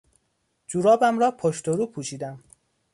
جورابم 0.67 1.19
را 1.19 1.31
پشت 1.31 1.67
و 1.67 1.75
رو 1.75 1.85
پوشیدم. 1.87 2.43